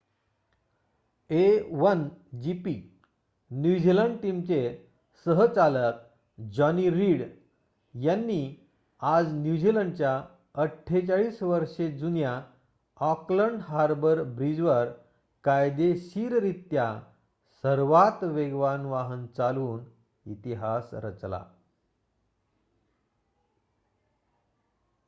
[1.29, 2.73] a1gp
[3.51, 4.61] New Zealand टीमचे
[5.25, 6.01] सह-चालक
[6.37, 7.23] Johnny Reid
[7.93, 8.41] यांनी
[9.01, 10.21] आजन्यूझीलंडच्या
[10.55, 12.41] 48 वर्षे जुन्या
[12.99, 14.91] ऑकलंड हार्बर ब्रिजवर
[15.43, 17.01] कायदेशीररित्या
[17.63, 19.83] सर्वात वेगवान वाहन चालवून
[20.25, 21.43] इतिहास रचला